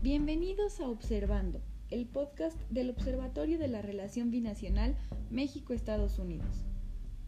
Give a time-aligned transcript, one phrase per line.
[0.00, 1.60] Bienvenidos a Observando,
[1.90, 4.96] el podcast del Observatorio de la Relación Binacional
[5.28, 6.62] México-Estados Unidos.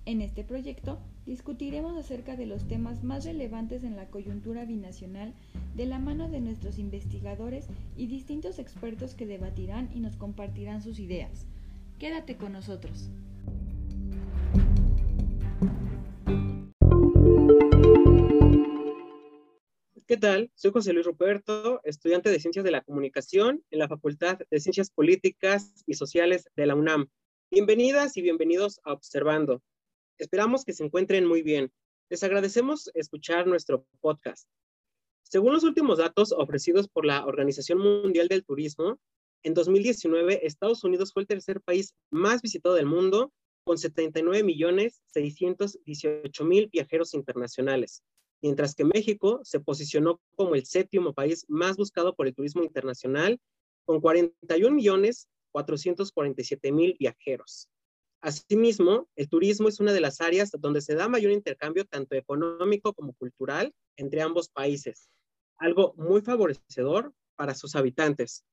[0.07, 5.35] En este proyecto discutiremos acerca de los temas más relevantes en la coyuntura binacional
[5.75, 11.01] de la mano de nuestros investigadores y distintos expertos que debatirán y nos compartirán sus
[11.01, 11.49] ideas.
[11.99, 13.11] Quédate con nosotros.
[20.11, 20.51] ¿Qué tal?
[20.57, 24.91] Soy José Luis Ruperto, estudiante de Ciencias de la Comunicación en la Facultad de Ciencias
[24.91, 27.09] Políticas y Sociales de la UNAM.
[27.49, 29.63] Bienvenidas y bienvenidos a Observando.
[30.19, 31.71] Esperamos que se encuentren muy bien.
[32.09, 34.49] Les agradecemos escuchar nuestro podcast.
[35.23, 38.99] Según los últimos datos ofrecidos por la Organización Mundial del Turismo,
[39.45, 45.03] en 2019 Estados Unidos fue el tercer país más visitado del mundo con 79 millones
[45.13, 48.03] 618 mil viajeros internacionales
[48.43, 53.39] mientras que México se posicionó como el séptimo país más buscado por el turismo internacional,
[53.85, 57.69] con 41 millones 447 mil viajeros.
[58.21, 62.93] Asimismo, el turismo es una de las áreas donde se da mayor intercambio tanto económico
[62.93, 65.09] como cultural entre ambos países,
[65.57, 68.45] algo muy favorecedor para sus habitantes.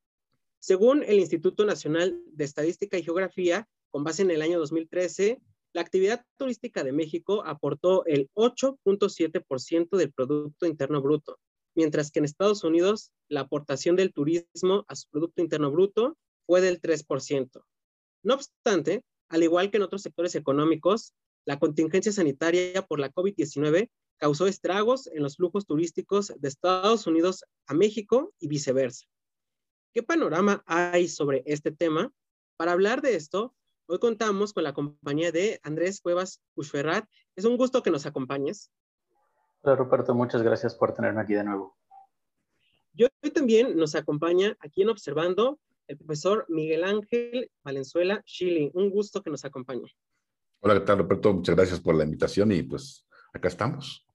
[0.59, 5.41] Según el Instituto Nacional de Estadística y Geografía, con base en el año 2013,
[5.73, 11.39] la actividad turística de México aportó el 8.7% del Producto Interno Bruto,
[11.75, 16.61] mientras que en Estados Unidos la aportación del turismo a su Producto Interno Bruto fue
[16.61, 17.63] del 3%.
[18.23, 21.13] No obstante, al igual que en otros sectores económicos,
[21.45, 27.45] la contingencia sanitaria por la COVID-19 causó estragos en los flujos turísticos de Estados Unidos
[27.67, 29.05] a México y viceversa.
[29.93, 32.11] ¿Qué panorama hay sobre este tema?
[32.57, 33.55] Para hablar de esto,
[33.89, 37.05] Hoy contamos con la compañía de Andrés Cuevas Ushferrat.
[37.37, 38.69] Es un gusto que nos acompañes.
[39.61, 40.13] Hola, Ruperto.
[40.13, 41.77] Muchas gracias por tenerme aquí de nuevo.
[42.91, 48.71] Yo hoy también nos acompaña aquí en Observando el profesor Miguel Ángel Valenzuela Schilling.
[48.73, 49.89] Un gusto que nos acompañe.
[50.59, 51.33] Hola, ¿qué tal, Roberto?
[51.33, 54.05] Muchas gracias por la invitación y pues acá estamos.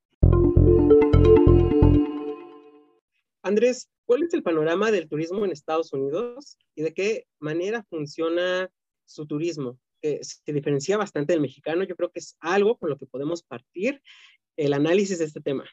[3.41, 8.71] Andrés, ¿cuál es el panorama del turismo en Estados Unidos y de qué manera funciona
[9.05, 11.85] su turismo, que se diferencia bastante del mexicano.
[11.85, 14.03] Yo creo que es algo con lo que podemos partir
[14.57, 15.65] el análisis de este tema.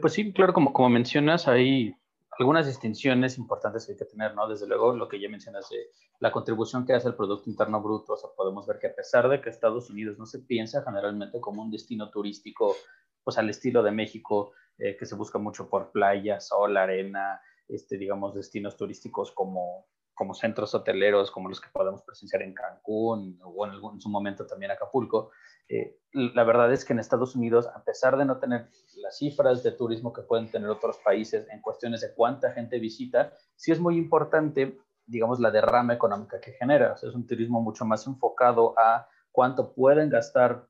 [0.00, 1.94] Pues sí, claro, como, como mencionas, hay
[2.38, 4.48] algunas distinciones importantes que hay que tener, ¿no?
[4.48, 8.14] Desde luego, lo que ya mencionas de la contribución que hace el Producto Interno Bruto,
[8.14, 11.40] o sea, podemos ver que a pesar de que Estados Unidos no se piensa generalmente
[11.40, 12.74] como un destino turístico,
[13.22, 17.96] pues al estilo de México, eh, que se busca mucho por playas, sol, arena, este,
[17.96, 23.66] digamos, destinos turísticos como como centros hoteleros como los que podemos presenciar en Cancún o
[23.66, 25.30] en, algún, en su momento también Acapulco,
[25.68, 29.62] eh, la verdad es que en Estados Unidos, a pesar de no tener las cifras
[29.62, 33.80] de turismo que pueden tener otros países en cuestiones de cuánta gente visita, sí es
[33.80, 36.94] muy importante, digamos, la derrama económica que genera.
[36.94, 40.66] es un turismo mucho más enfocado a cuánto pueden gastar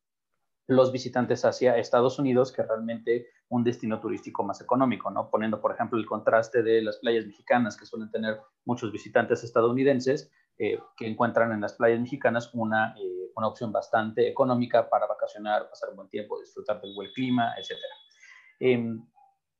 [0.66, 5.28] los visitantes hacia Estados Unidos que realmente un destino turístico más económico, ¿no?
[5.30, 10.30] Poniendo, por ejemplo, el contraste de las playas mexicanas que suelen tener muchos visitantes estadounidenses
[10.58, 15.68] eh, que encuentran en las playas mexicanas una, eh, una opción bastante económica para vacacionar,
[15.68, 17.76] pasar un buen tiempo, disfrutar del buen clima, etc.
[18.60, 19.04] Em,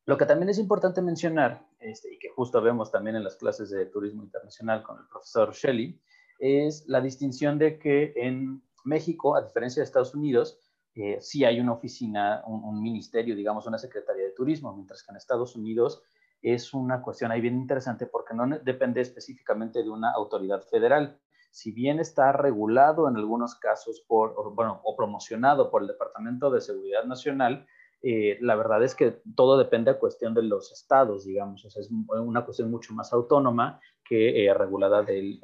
[0.06, 3.70] lo que también es importante mencionar, este, y que justo vemos también en las clases
[3.70, 6.00] de turismo internacional con el profesor Shelley,
[6.38, 10.58] es la distinción de que en México, a diferencia de Estados Unidos,
[10.94, 15.16] eh, sí hay una oficina, un, ministerio, digamos, una secretaría de turismo, mientras que en
[15.16, 16.02] Estados Unidos
[16.42, 21.18] es una cuestión ahí bien interesante porque no depende específicamente de una autoridad federal.
[21.50, 26.50] Si bien está regulado en algunos casos por, o, bueno, o promocionado por el Departamento
[26.50, 27.66] de Seguridad Nacional,
[28.02, 31.80] eh, la verdad es que todo depende a cuestión de los estados, digamos, o sea,
[31.80, 35.40] es una cuestión mucho más autónoma que eh, regulada del,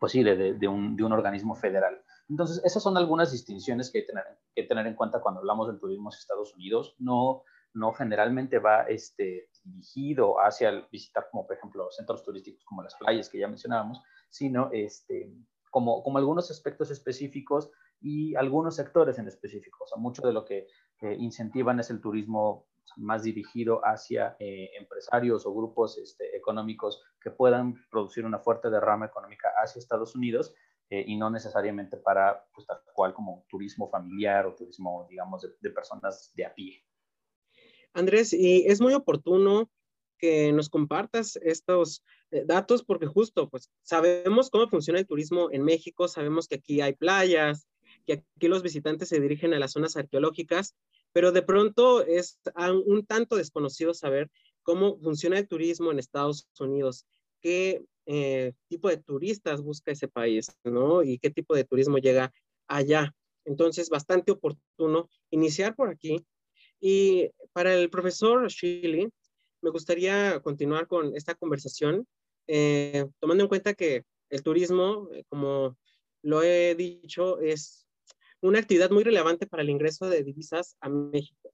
[0.00, 2.03] pues sí, de, un, de un organismo federal.
[2.28, 4.06] Entonces, esas son algunas distinciones que hay
[4.54, 6.96] que tener en cuenta cuando hablamos del turismo en Estados Unidos.
[6.98, 7.42] No,
[7.74, 13.28] no generalmente va este, dirigido hacia visitar, como por ejemplo, centros turísticos como las playas
[13.28, 14.00] que ya mencionábamos,
[14.30, 15.32] sino este,
[15.70, 17.70] como, como algunos aspectos específicos
[18.00, 19.84] y algunos sectores en específico.
[19.84, 20.66] O sea, mucho de lo que
[21.18, 22.66] incentivan es el turismo
[22.96, 29.06] más dirigido hacia eh, empresarios o grupos este, económicos que puedan producir una fuerte derrama
[29.06, 30.54] económica hacia Estados Unidos
[30.90, 35.70] eh, y no necesariamente para, pues, tal cual como turismo familiar o turismo, digamos, de,
[35.70, 36.84] personas de a pie.
[37.92, 39.70] Andrés, y es muy oportuno
[40.18, 45.64] que nos compartas estos eh, datos porque justo, pues, sabemos cómo funciona el turismo en
[45.64, 47.66] México, sabemos que aquí hay playas,
[48.06, 50.74] que aquí los visitantes se dirigen a las zonas arqueológicas,
[51.12, 52.40] pero de pronto es
[52.86, 54.30] un tanto desconocido saber
[54.62, 57.06] cómo funciona el turismo en Estados Unidos,
[57.44, 61.02] qué eh, tipo de turistas busca ese país, ¿no?
[61.02, 62.32] Y qué tipo de turismo llega
[62.66, 63.14] allá.
[63.44, 66.24] Entonces, bastante oportuno iniciar por aquí.
[66.80, 69.10] Y para el profesor Shilly,
[69.60, 72.06] me gustaría continuar con esta conversación,
[72.46, 75.76] eh, tomando en cuenta que el turismo, eh, como
[76.22, 77.86] lo he dicho, es
[78.40, 81.52] una actividad muy relevante para el ingreso de divisas a México.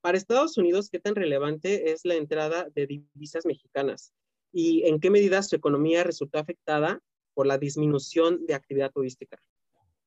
[0.00, 4.12] Para Estados Unidos, ¿qué tan relevante es la entrada de divisas mexicanas?
[4.52, 7.00] ¿Y en qué medida su economía resultó afectada
[7.34, 9.38] por la disminución de actividad turística?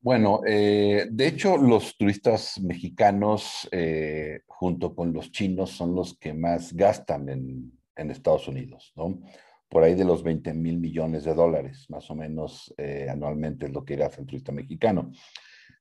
[0.02, 6.34] Bueno, eh, de hecho, los turistas mexicanos, eh, junto con los chinos, son los que
[6.34, 9.22] más gastan en, Estados Unidos, ¿no?
[9.70, 13.72] Por ahí de los 20 mil millones de dólares, más o menos eh, anualmente es
[13.72, 15.12] lo que gasta el turista mexicano.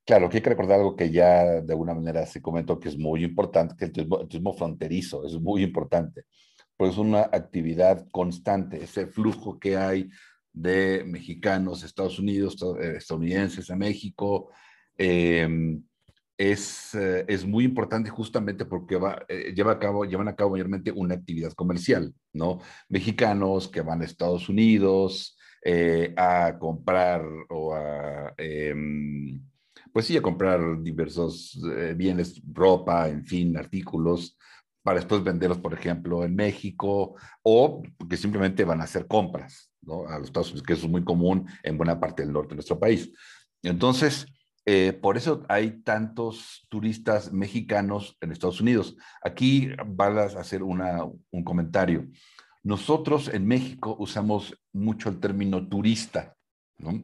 [0.04, 2.98] Claro, que hay que recordar algo que ya de alguna manera se comentó que es
[2.98, 6.24] muy importante, que el turismo, fronterizo es muy importante,
[6.80, 10.08] pues es una actividad constante, ese flujo que hay
[10.50, 14.48] de mexicanos, Estados Unidos, eh, estadounidenses a México,
[14.96, 15.82] em,
[16.38, 20.52] es, eh, es, muy importante justamente porque va, eh, lleva a cabo, llevan a cabo
[20.52, 22.60] mayormente una actividad comercial, ¿no?
[22.88, 25.36] Mexicanos que van a Estados Unidos
[26.16, 29.38] a comprar o a, em,
[29.92, 31.60] pues sí, a comprar diversos
[31.94, 34.38] bienes, ropa, en fin, artículos,
[34.82, 39.72] para después venderlos, por ejemplo, en México, o que simplemente van a hacer compras,
[40.08, 42.56] a los Estados Unidos, que eso es muy común en buena parte del norte de
[42.56, 43.10] nuestro país.
[43.62, 44.26] Entonces,
[44.66, 48.96] eh, por eso hay tantos turistas mexicanos en Estados Unidos.
[49.22, 52.08] Aquí van a hacer una, un comentario.
[52.62, 56.36] Nosotros en México usamos mucho el término turista,
[56.78, 57.02] ¿no?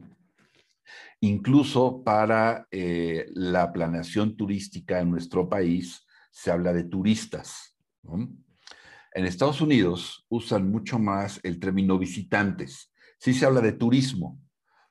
[1.19, 7.75] Incluso para eh, la planeación turística en nuestro país se habla de turistas.
[8.03, 8.29] ¿no?
[9.13, 12.91] En Estados Unidos usan mucho más el término visitantes.
[13.19, 14.39] Sí se habla de turismo,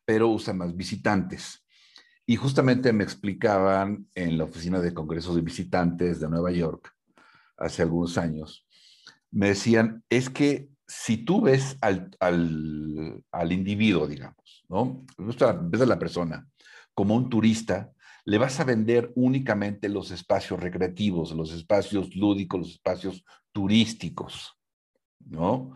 [0.05, 1.65] pero usan más visitantes.
[2.27, 6.93] Y justamente me explicaban en la oficina de congresos de visitantes de Nueva York
[7.57, 8.67] hace algunos años,
[9.31, 15.05] me decían, es que si tú ves al, al, individuo, digamos, ¿no?
[15.19, 15.43] Ves
[15.83, 16.47] a la persona
[16.95, 17.93] como un turista,
[18.27, 24.59] le vas a vender únicamente los espacios recreativos, los espacios lúdicos, los espacios turísticos,
[25.21, 25.73] ¿no?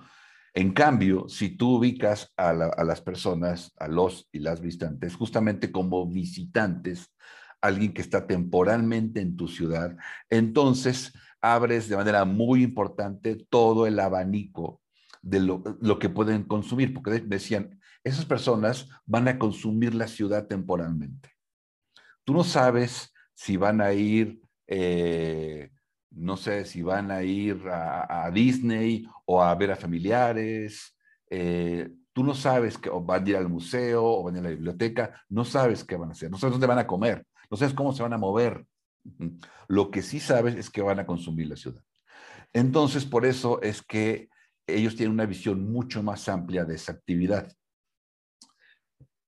[0.53, 6.09] En cambio, si tú ubicas a, las personas, a los y las visitantes, justamente como
[6.09, 7.15] visitantes,
[7.61, 9.97] alguien que está temporalmente en tu ciudad,
[10.29, 14.83] entonces abres de manera muy importante todo el abanico
[15.23, 20.49] de lo, lo, que pueden consumir, porque decían, esas personas van a consumir la ciudad
[20.49, 21.31] temporalmente.
[22.31, 25.73] Tú no sabes si van a ir, eh,
[26.13, 30.97] no sé, si van a ir a, Disney o a ver a familiares.
[31.29, 34.49] Eh, tú no sabes que van a ir al museo o van a ir a
[34.49, 35.25] la biblioteca.
[35.29, 36.31] No sabes qué van a hacer.
[36.31, 37.27] No sabes dónde van a comer.
[37.51, 38.65] No sabes cómo se van a mover.
[39.67, 41.83] Lo que sí sabes es que van a consumir la ciudad.
[42.53, 44.29] Entonces, por eso es que
[44.69, 47.53] ellos tienen una visión mucho más amplia de esa actividad.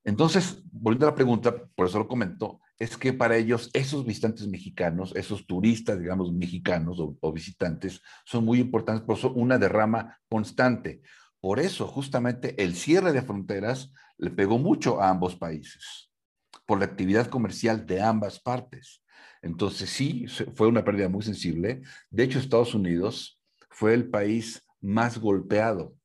[0.04, 4.46] Entonces, volviendo a la pregunta, por eso lo comento, es que para ellos esos visitantes
[4.48, 11.02] mexicanos, esos turistas, digamos, mexicanos o, visitantes, son muy importantes, por eso una derrama constante.
[11.40, 16.10] Por eso, justamente, el cierre de fronteras le pegó mucho a ambos países,
[16.66, 19.02] por la actividad comercial de ambas partes.
[19.42, 21.82] Entonces, sí, fue una pérdida muy sensible.
[22.10, 25.96] De hecho, Estados Unidos fue el país más golpeado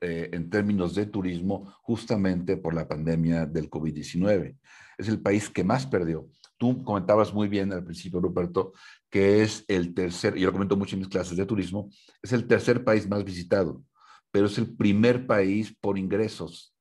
[0.00, 4.56] eh, en términos de turismo justamente por la pandemia del COVID-19.
[4.96, 6.28] Es el país que más perdió.
[6.56, 8.72] Tú comentabas muy bien al principio, Ruperto,
[9.10, 11.90] que es el tercer, y yo lo comento mucho en mis clases de turismo,
[12.22, 13.82] es el tercer país más visitado,
[14.30, 16.74] pero es el primer país por ingresos.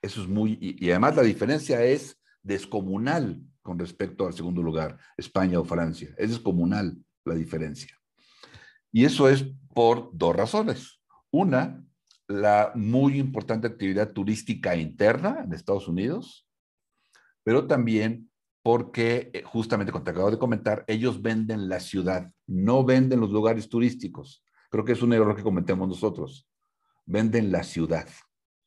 [0.00, 5.58] Eso es muy, y, además la diferencia es descomunal con respecto al segundo lugar, España
[5.58, 6.14] o Francia.
[6.16, 7.98] Es descomunal la diferencia.
[8.92, 10.95] Y eso es por dos razones.
[11.36, 11.84] Una,
[12.28, 16.48] la muy importante actividad turística interna en Estados Unidos,
[17.42, 18.30] pero también
[18.62, 23.30] porque, eh, justamente como te acabo de comentar, ellos venden la ciudad, no venden los
[23.30, 24.42] lugares turísticos.
[24.70, 26.48] Creo que es un error que cometemos nosotros.
[27.04, 28.08] Venden la ciudad,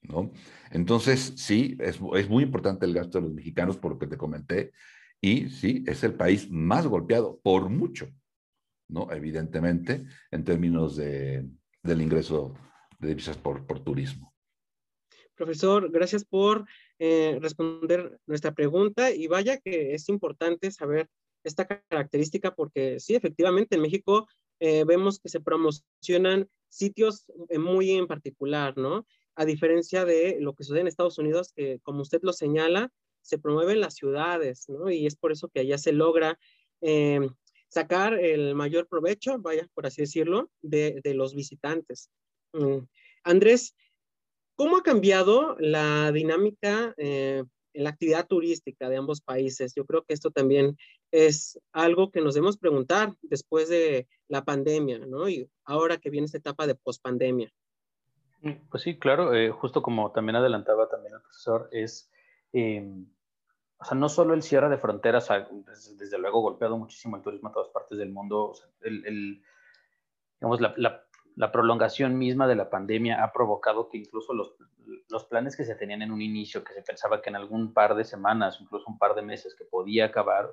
[0.04, 0.32] ¿no?
[0.70, 4.16] Entonces, sí, es, es muy importante el gasto de los mexicanos, por lo que te
[4.16, 4.74] comenté,
[5.20, 8.08] y sí, es el país más golpeado por mucho,
[8.88, 9.12] ¿no?
[9.12, 11.50] Evidentemente, en términos de,
[11.83, 12.53] del ingreso
[13.00, 14.33] de divisas por, por turismo.
[15.36, 16.65] Profesor, gracias por
[17.00, 21.07] eh, responder nuestra pregunta y vaya que es importante saber
[21.45, 24.27] esta característica porque sí, efectivamente en México
[24.59, 27.25] eh, vemos que se promocionan sitios
[27.57, 29.05] muy en particular, ¿no?
[29.36, 33.39] A diferencia de lo que sucede en Estados Unidos, que como usted lo señala, se
[33.39, 34.89] promueven las ciudades, ¿no?
[34.89, 36.38] Y es por eso que allá se logra
[37.70, 42.10] sacar el mayor provecho, vaya, por así decirlo, de, los visitantes.
[42.54, 42.80] Mm,
[43.24, 43.76] Andrés,
[44.56, 49.74] ¿cómo ha cambiado la dinámica eh, en la actividad turística de ambos países?
[49.76, 50.76] Yo creo que esto también
[51.12, 55.30] es algo que nos debemos preguntar después de la pandemia, ¿no?
[55.30, 57.52] Y ahora que viene esta etapa de pospandemia.
[58.70, 62.10] Pues sí, claro, eh, justo como también adelantaba también el profesor, es
[62.54, 63.06] em,
[63.81, 65.48] o sea, no solo el cierre de fronteras ha,
[65.98, 68.53] desde, luego golpeado muchísimo el turismo a todas partes del mundo,
[71.36, 74.53] la, prolongación misma de la pandemia ha provocado que incluso los,
[75.07, 77.95] los, planes que se tenían en un inicio, que se pensaba que en algún par
[77.95, 80.50] de semanas, incluso un par de meses, que podía acabar,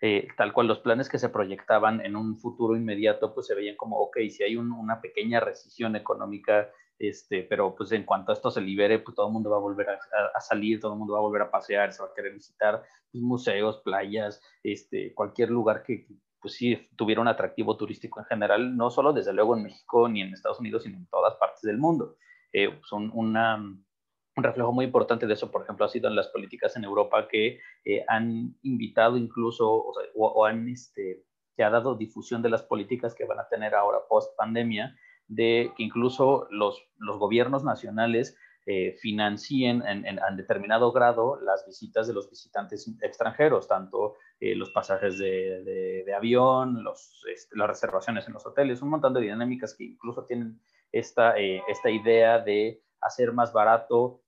[0.00, 3.76] eh, tal cual los planes que se proyectaban en un futuro inmediato, pues se veían
[3.76, 6.68] como, ok, si hay una pequeña recesión económica
[6.98, 9.88] este, pero pues en cuanto esto se libere, pues todo el mundo va a volver
[9.90, 12.82] a, salir, todo el mundo va a volver a pasear, se va a querer visitar
[13.12, 16.06] pues, museos, playas, este, cualquier lugar que
[16.40, 20.22] pues sí tuviera un atractivo turístico en general, no solo desde luego en México ni
[20.22, 22.16] en Estados Unidos, sino en todas partes del mundo.
[22.52, 26.28] Eh, son una, un reflejo muy importante de eso, por ejemplo, ha sido en las
[26.28, 31.24] políticas en Europa que eh, han invitado incluso o, o, han, este,
[31.56, 34.96] que ha dado difusión de las políticas que van a tener ahora post pandemia
[35.28, 38.36] de que incluso los, los gobiernos nacionales
[38.70, 44.70] eh, financien en, en, determinado grado las visitas de los visitantes extranjeros, tanto eh, los
[44.72, 49.74] pasajes de, de, avión, los, este, las reservaciones en los hoteles, un montón de dinámicas
[49.74, 50.60] que incluso tienen
[50.92, 54.20] esta, eh, esta idea de hacer más barato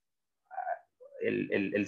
[0.49, 0.55] ah,
[1.21, 1.87] el, el,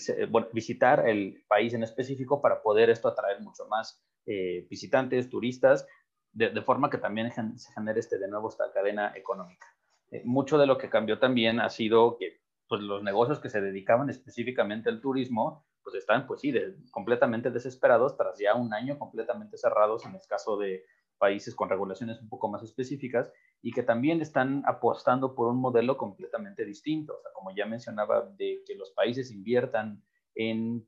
[0.53, 3.99] visitar el país en específico para poder esto atraer mucho más
[4.69, 5.87] visitantes, turistas,
[6.33, 9.67] de, forma que también se genere este, de nuevo esta cadena económica.
[10.11, 13.61] Eh, mucho de lo que cambió también ha sido que pues, los negocios que se
[13.61, 16.53] dedicaban específicamente al turismo, pues están, pues sí,
[16.91, 20.85] completamente desesperados tras ya un año completamente cerrados en el caso de
[21.17, 25.97] países con regulaciones un poco más específicas y que también están apostando por un modelo
[25.97, 27.13] completamente distinto.
[27.13, 30.03] O sea, como ya mencionaba, de que los países inviertan
[30.35, 30.85] en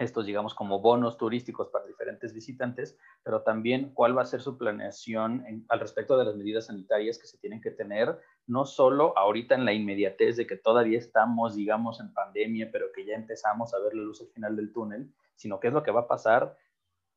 [0.00, 4.56] estos, digamos, como bonos turísticos para diferentes visitantes, pero también cuál va a ser su
[4.56, 9.54] planeación al respecto de las medidas sanitarias que se tienen que tener, no solo ahorita
[9.54, 13.78] en la inmediatez de que todavía estamos, digamos, en pandemia, pero que ya empezamos a
[13.78, 16.56] ver la luz al final del túnel, sino qué es lo que va a pasar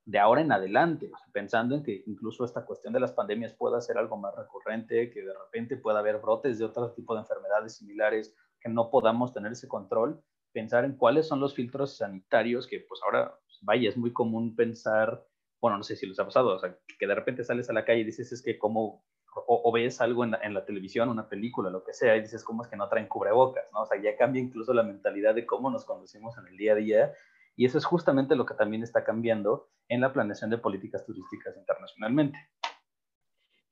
[0.04, 3.98] de ahora en adelante, pensando en que incluso esta cuestión de las pandemias pueda ser
[3.98, 8.36] algo más recurrente, que de repente pueda haber brotes de otro tipo de enfermedades similares,
[8.60, 10.22] que no podamos tener ese control
[10.54, 15.26] pensar en cuáles son los filtros sanitarios que pues ahora, vaya, es muy común pensar,
[15.60, 17.84] bueno, no sé si les ha pasado, o sea, que de repente sales a la
[17.84, 19.04] calle y dices es que como,
[19.48, 22.44] o, ves algo en la, en la, televisión, una película, lo que sea, y dices
[22.44, 23.82] cómo es que no traen cubrebocas, ¿no?
[23.82, 26.76] O sea, ya cambia incluso la mentalidad de cómo nos conducimos en el día a
[26.76, 27.14] día,
[27.56, 31.58] y eso es justamente lo que también está cambiando en la planeación de políticas turísticas
[31.58, 32.38] internacionalmente.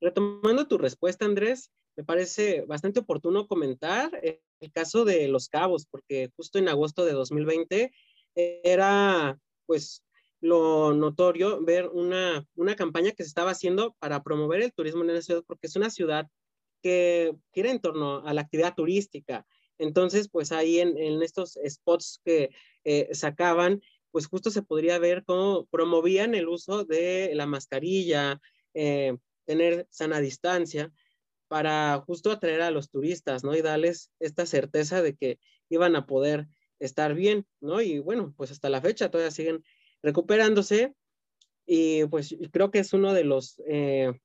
[0.00, 4.10] Retomando tu respuesta, Andrés, me parece bastante oportuno comentar
[4.62, 7.92] el caso de Los Cabos, porque justo en agosto de 2020
[8.34, 10.04] era pues
[10.40, 15.10] lo notorio ver una, una campaña que se estaba haciendo para promover el turismo en
[15.10, 16.28] esa ciudad, porque es una ciudad
[16.82, 19.46] que gira en torno a la actividad turística.
[19.78, 22.50] Entonces, pues ahí en, en estos spots que
[22.84, 28.40] eh, sacaban, pues justo se podría ver cómo promovían el uso de la mascarilla,
[28.74, 30.92] eh, tener sana distancia
[31.52, 33.54] para justo atraer a los turistas, ¿no?
[33.54, 37.82] Y darles esta certeza de que iban a poder estar bien, ¿no?
[37.82, 39.62] Y bueno, pues hasta la fecha todavía siguen
[40.02, 40.94] recuperándose
[41.66, 44.18] y pues creo que es uno de los, eh,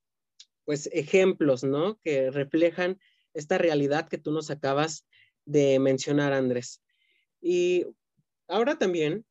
[0.64, 2.00] pues, ejemplos, ¿no?
[2.02, 2.98] Que reflejan
[3.34, 5.06] esta realidad que tú nos acabas
[5.44, 6.82] de mencionar, Andrés.
[7.42, 7.88] Y
[8.48, 9.26] ahora también,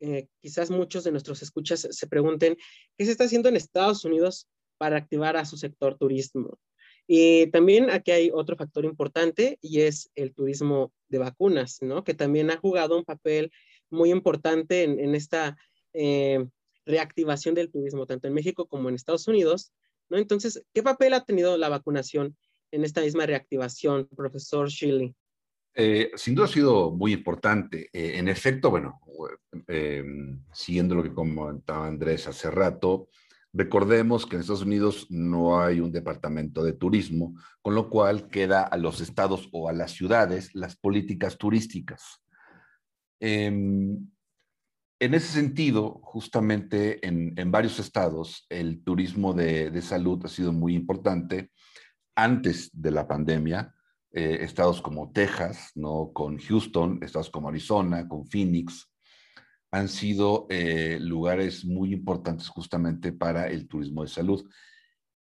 [0.00, 2.56] eh, quizás muchos de nuestros escuchas se pregunten,
[2.96, 6.58] ¿qué se está haciendo en Estados Unidos para activar a su sector turismo?
[7.10, 12.04] Y también aquí hay otro factor importante y es el turismo de vacunas, ¿no?
[12.04, 13.50] Que también ha jugado un papel
[13.88, 15.56] muy importante en, esta
[15.94, 16.46] eh,
[16.84, 19.72] reactivación del turismo, tanto en México como en Estados Unidos,
[20.10, 20.18] ¿no?
[20.18, 22.36] Entonces, ¿qué papel ha tenido la vacunación
[22.72, 25.14] en esta misma reactivación, profesor Shirley?
[25.72, 27.88] Eh, sin duda ha sido muy importante.
[27.90, 29.00] Eh, en efecto, bueno,
[30.52, 33.08] siguiendo lo que comentaba Andrés hace rato,
[33.52, 38.62] Recordemos que en Estados Unidos no hay un departamento de turismo, con lo cual queda
[38.62, 42.22] a los estados o a las ciudades las políticas turísticas.
[43.20, 44.08] Em,
[45.00, 51.52] en ese sentido, justamente en, varios estados, el turismo de, salud ha sido muy importante
[52.16, 53.74] antes de la pandemia.
[54.10, 56.10] Eh, estados como Texas, ¿no?
[56.12, 58.87] con Houston, estados como Arizona, con Phoenix,
[59.70, 64.48] han sido eh, lugares muy importantes justamente para el turismo de salud.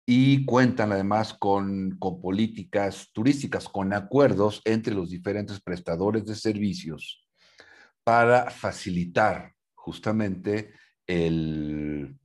[0.07, 7.27] Y cuentan además con, con políticas turísticas, con acuerdos entre los diferentes prestadores de servicios
[8.05, 10.73] para facilitar justamente
[11.07, 12.19] el,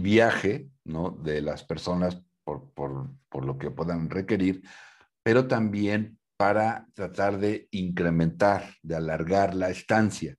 [0.00, 1.10] viaje ¿no?
[1.10, 4.62] de las personas por, por, lo que puedan requerir,
[5.22, 10.36] pero también para tratar de incrementar, de alargar la estancia.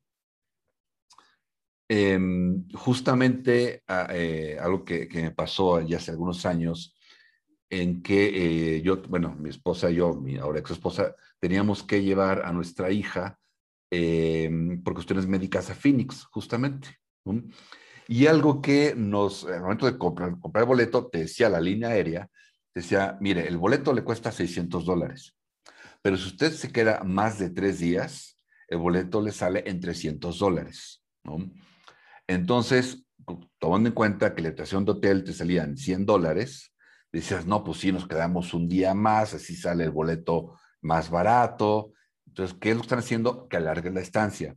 [1.93, 6.95] Em, justamente ah, eh, algo que, me pasó ya hace algunos años,
[7.69, 12.01] en que eh, yo, bueno, mi esposa y yo, mi ahora ex esposa, teníamos que
[12.03, 13.39] llevar a nuestra hija
[13.93, 16.97] Em, por cuestiones médicas a Phoenix, justamente.
[18.07, 21.89] Y algo que nos, al momento de comprar, comprar el boleto, te decía la línea
[21.89, 22.29] aérea,
[22.73, 25.35] decía, mire, el boleto le cuesta 600 dólares,
[26.01, 28.37] pero si usted se queda más de tres días,
[28.69, 31.03] el boleto le sale en 300 dólares.
[32.31, 33.05] Entonces,
[33.59, 36.73] tomando en cuenta que la habitación de hotel te salían 100 dólares,
[37.11, 41.91] decías, no, pues sí, nos quedamos un día más, así sale el boleto más barato,
[42.25, 43.49] entonces, ¿qué es lo que están haciendo?
[43.49, 44.55] Que alarguen la estancia.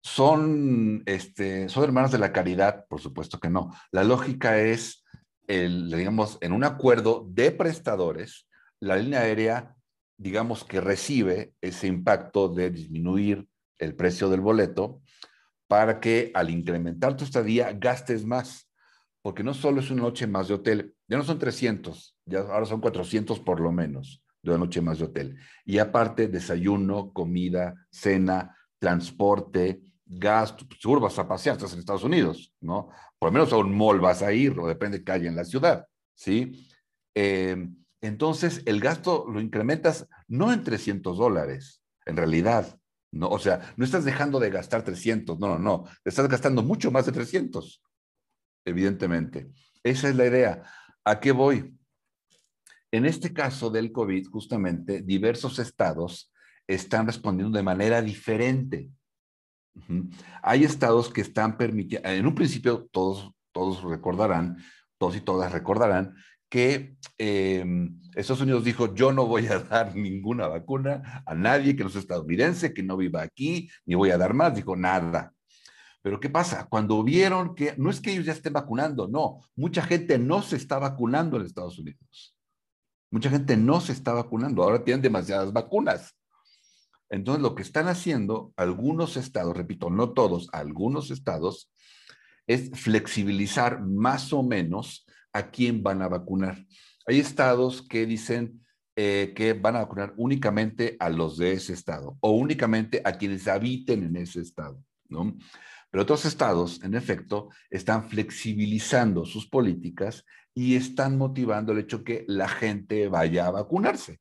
[0.00, 2.86] ¿Son, este, ¿Son hermanos de la caridad?
[2.88, 3.74] Por supuesto que no.
[3.90, 5.04] La lógica es,
[5.48, 8.46] el, digamos, en un acuerdo de prestadores,
[8.78, 9.74] la línea aérea,
[10.16, 15.02] digamos que recibe ese impacto de disminuir el precio del boleto
[15.68, 18.70] para que al incrementar tu estadía gastes más,
[19.22, 22.66] porque no solo es una noche más de hotel, ya no son 300, ya ahora
[22.66, 25.36] son 400 por lo menos de una noche más de hotel.
[25.64, 30.66] Y aparte, desayuno, comida, cena, transporte, gasto.
[30.66, 32.88] Pues, seguro vas a pasear, estás en Estados Unidos, ¿no?
[33.18, 35.36] Por lo menos a un mall vas a ir, o depende de que haya en
[35.36, 36.68] la ciudad, ¿sí?
[37.14, 42.78] Em, entonces, el gasto lo incrementas no en 300 dólares, en realidad,
[43.18, 43.28] ¿no?
[43.28, 47.06] O sea, no estás dejando de gastar 300, no, no, no, estás gastando mucho más
[47.06, 47.82] de 300,
[48.64, 49.50] evidentemente.
[49.82, 50.62] Esa es la idea.
[51.04, 51.76] ¿A qué voy?
[52.90, 56.32] En este caso del COVID, justamente, diversos estados
[56.66, 58.90] están respondiendo de manera diferente.
[60.42, 64.56] Hay estados que están permitiendo, en un principio todos, todos recordarán,
[64.98, 66.14] todos y todas recordarán
[66.48, 71.84] que em, Estados Unidos dijo, yo no voy a dar ninguna vacuna a nadie que
[71.84, 75.32] no sea estadounidense, que no viva aquí, ni voy a dar más, dijo nada.
[76.02, 76.68] Pero ¿qué pasa?
[76.68, 80.56] Cuando vieron que no es que ellos ya estén vacunando, no, mucha gente no se
[80.56, 82.36] está vacunando en Estados Unidos.
[83.10, 86.16] Mucha gente no se está vacunando, ahora tienen demasiadas vacunas.
[87.08, 91.72] Entonces, lo que están haciendo algunos estados, repito, no todos, algunos estados,
[92.46, 95.05] es flexibilizar más o menos
[95.36, 96.64] a quién van a vacunar.
[97.06, 98.64] Hay estados que dicen
[98.96, 103.46] eh, que van a vacunar únicamente a los de ese estado o únicamente a quienes
[103.46, 105.36] habiten en ese estado, ¿no?
[105.90, 112.24] Pero otros estados, en efecto, están flexibilizando sus políticas y están motivando el hecho que
[112.26, 114.20] la gente vaya a vacunarse.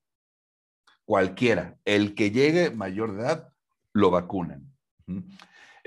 [1.06, 3.50] Cualquiera, el que llegue mayor de edad,
[3.94, 4.72] lo vacunan.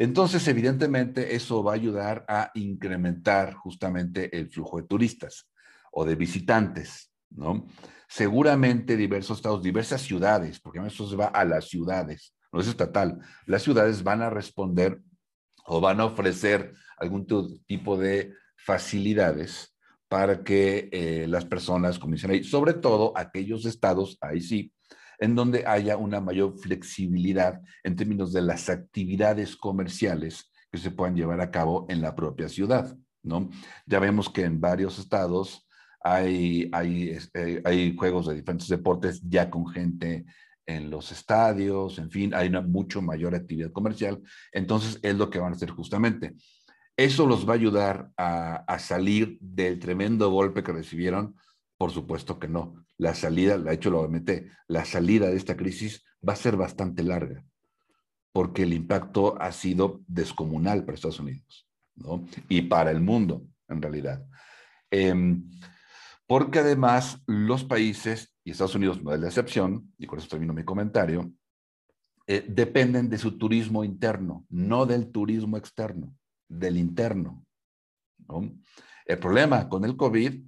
[0.00, 5.50] Entonces, evidentemente, eso va a ayudar a incrementar justamente el flujo de turistas
[5.90, 7.66] o de visitantes, ¿no?
[8.06, 13.18] Seguramente diversos estados, diversas ciudades, porque eso se va a las ciudades, no es estatal,
[13.46, 15.00] las ciudades van a responder
[15.66, 17.26] o van a ofrecer algún
[17.66, 19.74] tipo de facilidades
[20.06, 24.72] para que eh, las personas comiencen ahí, sobre todo aquellos estados, ahí sí,
[25.18, 31.16] en donde haya una mayor flexibilidad en términos de las actividades comerciales que se puedan
[31.16, 33.50] llevar a cabo en la propia ciudad, ¿no?
[33.86, 35.66] Ya vemos que en varios estados
[36.00, 40.24] hay, hay, este, hay juegos de diferentes deportes ya con gente
[40.66, 44.20] en los estadios, en fin, hay una mucho mayor actividad comercial,
[44.52, 46.34] entonces es lo que van a hacer justamente.
[46.94, 51.36] ¿Eso los va a ayudar a, salir del tremendo golpe que recibieron?
[51.78, 52.84] Por supuesto que no.
[52.98, 54.30] La salida, la ha hecho la OMT,
[54.66, 57.44] la salida de esta crisis va a ser bastante larga,
[58.32, 62.24] porque el impacto ha sido descomunal para Estados Unidos, ¿no?
[62.48, 64.26] Y para el mundo, en realidad.
[64.90, 65.48] Em,
[66.26, 70.52] porque además los países, y Estados Unidos no es la excepción, y con eso termino
[70.52, 71.32] mi comentario,
[72.26, 76.12] eh, dependen de su turismo interno, no del turismo externo
[76.48, 77.44] del interno.
[79.06, 80.44] El problema con el COVID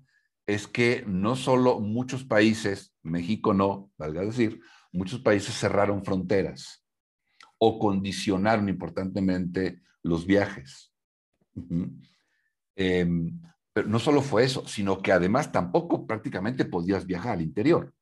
[0.54, 4.60] es que no solo muchos países, México no, valga decir,
[4.92, 6.84] muchos países cerraron fronteras
[7.58, 10.92] o condicionaron importantemente los viajes.
[12.74, 13.40] Em,
[13.72, 17.94] pero no solo fue eso, sino que además tampoco prácticamente podías viajar al interior.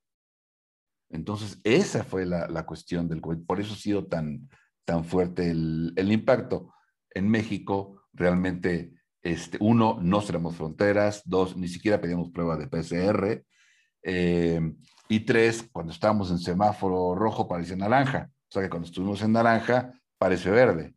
[1.10, 3.44] Entonces, esa fue la, cuestión del COVID.
[3.44, 4.48] Por eso ha sido tan,
[4.84, 6.72] tan fuerte el, impacto.
[7.10, 8.94] En México, realmente,
[9.28, 13.44] este, uno, no cerramos fronteras, dos, ni siquiera pedíamos prueba de PCR,
[14.02, 14.76] em,
[15.08, 18.30] y tres, cuando estábamos en semáforo rojo parecía naranja.
[18.48, 20.94] O sea que cuando estuvimos en naranja, parece verde.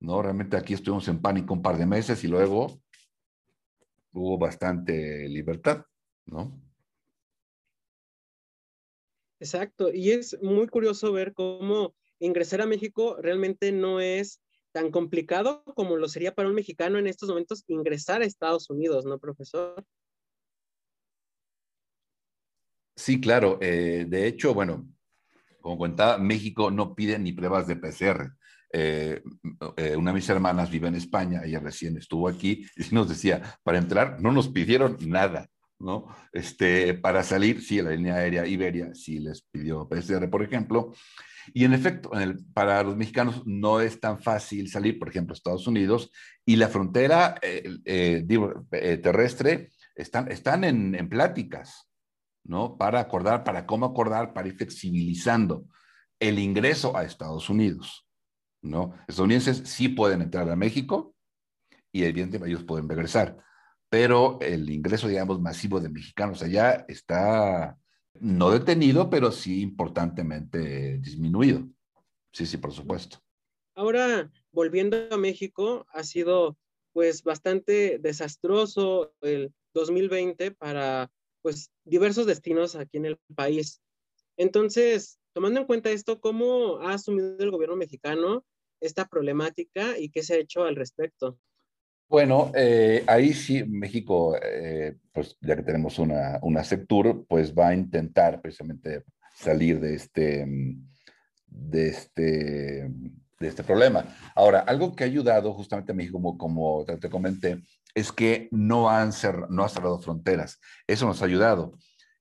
[0.00, 0.20] ¿no?
[0.20, 2.80] Realmente aquí estuvimos en pánico un par de meses y luego
[4.12, 5.84] hubo bastante libertad,
[6.26, 6.60] ¿no?
[9.40, 14.40] Exacto, y es muy curioso ver cómo ingresar a México realmente no es
[14.74, 19.04] tan complicado como lo sería para un mexicano en estos momentos ingresar a Estados Unidos,
[19.04, 19.86] ¿no, profesor?
[22.96, 23.58] Sí, claro.
[23.60, 24.88] Eh, de hecho, bueno,
[25.60, 28.32] como contaba, México no pide ni pruebas de PCR.
[28.72, 29.22] Eh,
[29.76, 33.40] eh, una de mis hermanas vive en España, ella recién estuvo aquí y nos decía,
[33.62, 36.08] para entrar no nos pidieron nada, ¿no?
[36.32, 40.92] Este, para salir, sí, la línea aérea Iberia sí les pidió PCR, por ejemplo.
[41.52, 42.10] Y en efecto,
[42.52, 46.10] para los mexicanos no es tan fácil salir, por ejemplo, a Estados Unidos,
[46.44, 47.34] y la frontera
[49.02, 51.88] terrestre están, están en, en pláticas.
[52.44, 52.76] ¿no?
[52.76, 55.66] Para acordar, para cómo acordar, para ir flexibilizando
[56.20, 58.06] el ingreso a Estados Unidos,
[58.62, 58.94] ¿no?
[59.08, 61.14] Estadounidenses sí pueden entrar a México
[61.92, 63.36] y evidentemente ellos pueden regresar,
[63.88, 67.76] pero el ingreso, digamos, masivo de mexicanos allá está
[68.20, 71.68] no detenido, pero sí importantemente disminuido.
[72.32, 73.18] Sí, sí, por supuesto.
[73.74, 76.56] Ahora, volviendo a México, ha sido
[76.92, 81.10] pues bastante desastroso el 2020 para
[81.42, 83.82] pues diversos destinos aquí en el país.
[84.36, 88.44] Entonces, tomando en cuenta esto, ¿cómo ha asumido el gobierno mexicano
[88.80, 91.38] esta problemática y qué se ha hecho al respecto?
[92.08, 97.68] Bueno, eh, ahí sí México, eh, pues ya que tenemos una, una Sectur, pues va
[97.68, 100.46] a intentar precisamente salir de este,
[101.46, 102.90] de este,
[103.40, 104.04] de este problema.
[104.34, 107.62] Ahora, algo que ha ayudado justamente a México, como, como te comenté,
[107.94, 109.10] es que no, han
[109.50, 110.60] no ha cerrado fronteras.
[110.86, 111.78] Eso nos ha ayudado.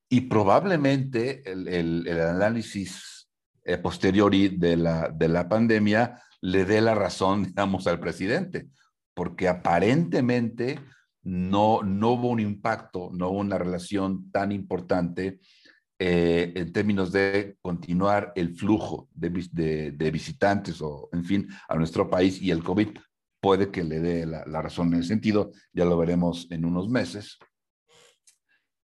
[0.10, 3.28] Y probablemente el, análisis
[3.66, 8.68] eh, posteriori de la, de la pandemia le dé la razón, digamos, al presidente,
[9.14, 10.80] porque aparentemente
[11.24, 15.40] no, no hubo un impacto, no hubo una relación tan importante
[16.00, 19.30] eh, en términos de continuar el flujo de,
[19.94, 22.90] de, visitantes o, en fin, a nuestro país y el COVID
[23.40, 27.38] puede que le dé la, razón en ese sentido, ya lo veremos en unos meses.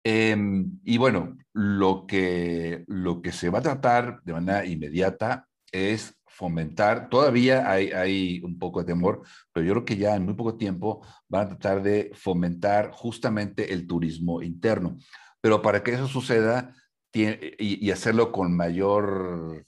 [0.04, 6.16] Em, y bueno, lo que, lo que se va a tratar de manera inmediata es
[6.36, 9.22] fomentar, todavía hay, un poco de temor,
[9.54, 13.74] pero yo creo que ya en muy poco tiempo van a tratar de fomentar justamente
[13.74, 14.98] el turismo interno.
[15.40, 16.74] Pero para que eso suceda
[17.14, 19.66] y, hacerlo con mayor,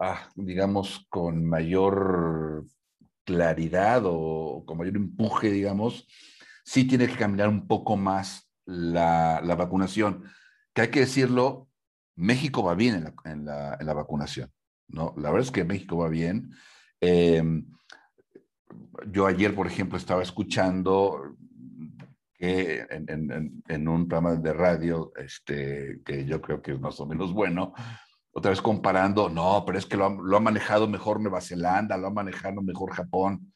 [0.00, 2.64] ah, digamos, con mayor
[3.24, 6.06] claridad o con mayor empuje, digamos,
[6.64, 10.24] sí tiene que caminar un poco más la, vacunación.
[10.72, 11.68] Que hay que decirlo,
[12.16, 14.52] México va bien en la, vacunación,
[14.88, 15.14] ¿no?
[15.16, 16.52] La verdad es que México va bien.
[17.00, 17.66] Em,
[19.10, 21.36] yo ayer, por ejemplo, estaba escuchando
[22.36, 27.32] que en, un programa de radio, este, que yo creo que es más o menos
[27.32, 27.72] bueno,
[28.32, 32.10] otra vez comparando, no, pero es que lo ha, manejado mejor Nueva Zelanda, lo ha
[32.10, 33.52] manejado mejor Japón.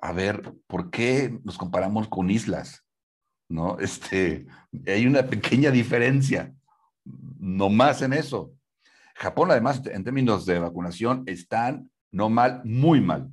[0.00, 2.84] A ver, ¿por qué nos comparamos con islas?
[3.48, 3.78] ¿No?
[3.78, 4.46] Este,
[4.86, 6.52] hay una pequeña diferencia,
[7.38, 8.55] no más en eso.
[9.18, 13.30] Japón, además, en términos de vacunación, están no mal, muy mal.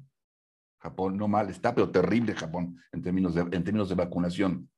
[0.79, 4.69] Japón no mal, está, pero terrible Japón en términos de, en términos de vacunación.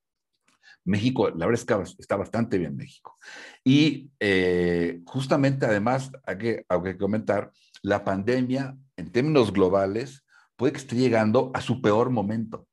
[0.84, 3.16] México, la verdad es que está bastante bien México.
[3.64, 10.24] Y eh, justamente, además, hay que, hay que comentar, la pandemia, en términos globales,
[10.56, 12.66] puede que esté llegando a su peor momento.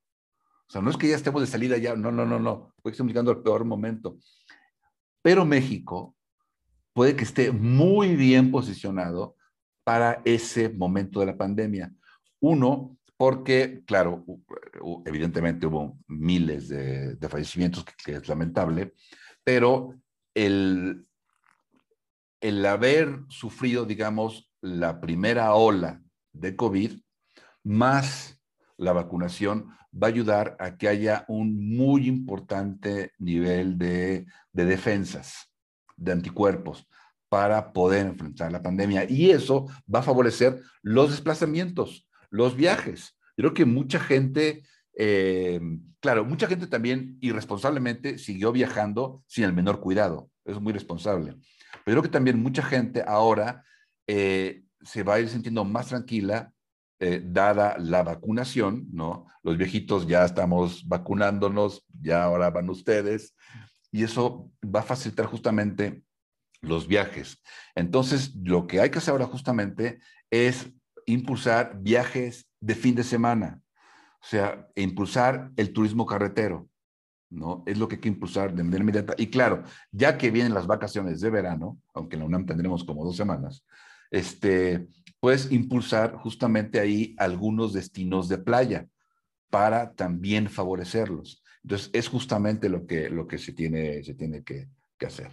[0.67, 2.91] O sea, no es que ya estemos de salida ya, no, no, no, no, puede
[2.91, 4.17] que estemos llegando al peor momento.
[5.21, 6.15] Pero México
[6.93, 9.35] puede que esté muy bien posicionado
[9.83, 11.91] para ese momento de la pandemia.
[12.39, 14.25] Uno, porque, claro,
[15.05, 18.93] evidentemente hubo miles de, fallecimientos, que, es lamentable,
[19.43, 19.95] pero
[20.33, 21.05] el,
[22.41, 26.01] el haber sufrido, digamos, la primera ola
[26.31, 26.99] de COVID,
[27.63, 28.39] más
[28.77, 35.52] la vacunación, va a ayudar a que haya un muy importante nivel de, de defensas,
[35.95, 36.87] de anticuerpos,
[37.29, 39.09] para poder enfrentar la pandemia.
[39.09, 43.15] Y eso va a favorecer los desplazamientos los viajes.
[43.37, 44.63] Creo que mucha gente,
[44.97, 45.61] eh,
[45.99, 50.31] claro, mucha gente también irresponsablemente siguió viajando sin el menor cuidado.
[50.43, 51.35] Es muy responsable.
[51.85, 53.63] Pero creo que también mucha gente ahora
[54.07, 56.51] eh, se va a ir sintiendo más tranquila
[56.99, 59.27] eh, dada la vacunación, ¿no?
[59.43, 63.35] Los viejitos ya estamos vacunándonos, ya ahora van ustedes,
[63.93, 66.03] y eso va a facilitar justamente
[66.61, 67.41] los viajes.
[67.75, 69.99] Entonces, lo que hay que hacer ahora justamente
[70.31, 70.67] es
[71.05, 73.61] impulsar viajes de fin de semana,
[74.19, 76.67] o sea, impulsar el turismo carretero,
[77.29, 77.63] ¿no?
[77.67, 79.13] Es lo que hay que impulsar de manera inmediata.
[79.15, 83.05] Y claro, ya que vienen las vacaciones de verano, aunque en la UNAM tendremos como
[83.05, 83.63] dos semanas,
[84.09, 84.87] este,
[85.19, 88.87] puedes impulsar justamente ahí algunos destinos de playa
[89.51, 91.42] para también favorecerlos.
[91.63, 95.31] Entonces, es justamente lo que, lo que se tiene, se tiene que, que hacer.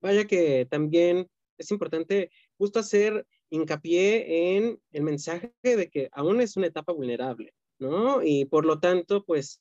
[0.00, 6.56] Vaya que también es importante justo hacer hincapié en el mensaje de que aún es
[6.56, 8.22] una etapa vulnerable, ¿no?
[8.22, 9.60] Y por lo tanto, pues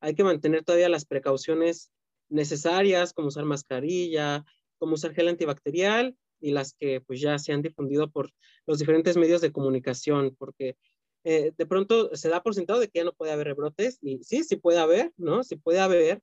[0.00, 1.90] hay que mantener todavía las precauciones
[2.28, 4.44] necesarias, como usar mascarilla,
[4.78, 8.30] como usar gel antibacterial y las que pues ya se han difundido por
[8.66, 10.76] los diferentes medios de comunicación, porque
[11.24, 14.22] eh, de pronto se da por sentado de que ya no puede haber rebrotes y
[14.22, 15.42] sí, sí puede haber, ¿no?
[15.42, 16.20] Sí puede haber,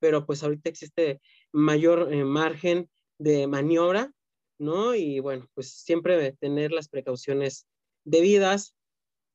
[0.00, 1.20] pero pues ahorita existe
[1.52, 4.12] mayor eh, margen de maniobra,
[4.58, 4.94] ¿no?
[4.94, 7.66] Y bueno, pues siempre tener las precauciones
[8.04, 8.74] debidas.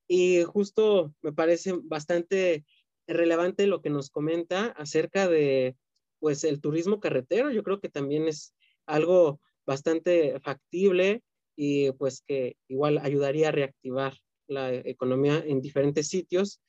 [0.08, 2.66] Y justo me parece bastante
[3.08, 5.76] relevante lo que nos comenta acerca de,
[6.20, 7.52] pues, el turismo carretero.
[7.52, 11.24] Yo creo que también es algo bastante factible
[11.56, 14.14] y pues que igual ayudaría a reactivar
[14.48, 16.62] la economía en diferentes sitios.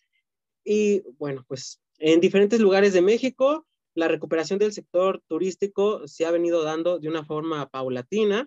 [0.65, 6.31] Y bueno, pues en diferentes lugares de México la recuperación del sector turístico se ha
[6.31, 8.47] venido dando de una forma paulatina,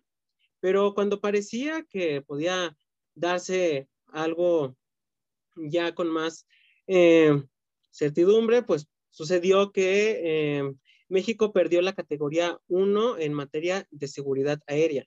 [0.60, 2.78] pero cuando parecía que podía
[3.16, 4.76] darse algo
[5.56, 6.46] ya con más
[6.86, 7.44] eh,
[7.90, 10.72] certidumbre, pues sucedió que eh,
[11.08, 15.06] México perdió la categoría 1 en materia de seguridad aérea.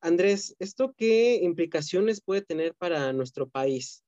[0.00, 4.04] Andrés, ¿esto qué implicaciones puede tener para nuestro país?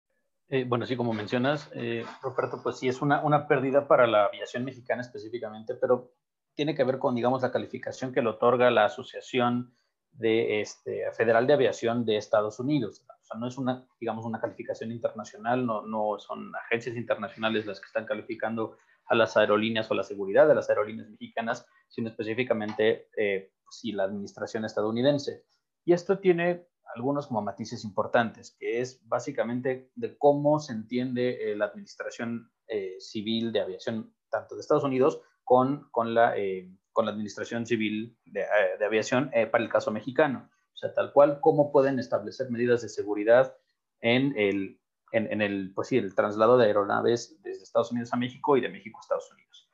[0.49, 4.25] Eh, bueno, sí, como mencionas, eh, Roberto, pues sí, es una, una pérdida para la
[4.25, 6.15] aviación mexicana específicamente, pero
[6.55, 9.77] tiene que ver con, digamos, la calificación que le otorga la Asociación
[10.13, 13.05] de, este, Federal de Aviación de Estados Unidos.
[13.07, 17.81] O sea, no es una, digamos, una calificación internacional, no, no son agencias internacionales las
[17.81, 23.09] que están calificando a las aerolíneas o la seguridad de las aerolíneas mexicanas, sino específicamente,
[23.17, 25.45] eh, sí, la administración estadounidense.
[25.89, 31.57] Y esto tiene algunos como matices importantes, que es básicamente de cómo se entiende eh,
[31.57, 37.07] la administración eh, civil de aviación, tanto de Estados Unidos con, con, la, eh, con
[37.07, 38.45] la administración civil de,
[38.79, 40.51] de aviación para el caso mexicano.
[40.75, 43.57] O sea, tal cual, cómo pueden establecer medidas de seguridad
[44.03, 48.19] en el, en, en el, pues sí, el traslado de aeronaves desde Estados Unidos a
[48.19, 49.71] México y de México a Estados Unidos.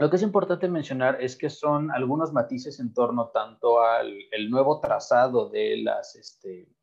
[0.00, 4.48] Lo que es importante mencionar es que son algunos matices en torno tanto al el
[4.48, 6.74] nuevo trazado de las, este,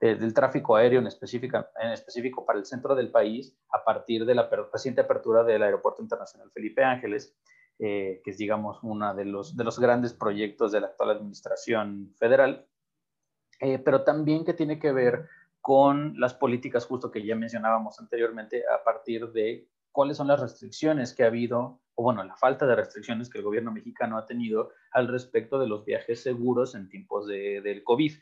[0.00, 4.34] del tráfico aéreo en, específica, en específico para el centro del país a partir de
[4.34, 7.36] la reciente apertura del Aeropuerto Internacional Felipe Ángeles,
[7.78, 12.14] eh, que es, digamos, uno de los, de los grandes proyectos de la actual administración
[12.18, 12.66] federal,
[13.60, 15.28] eh, pero también que tiene que ver
[15.60, 21.14] con las políticas justo que ya mencionábamos anteriormente a partir de cuáles son las restricciones
[21.14, 24.70] que ha habido, o bueno, la falta de restricciones que el gobierno mexicano ha tenido
[24.90, 28.14] al respecto de los viajes seguros en tiempos de, del COVID.